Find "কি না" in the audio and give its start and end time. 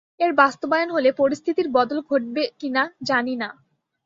2.59-2.83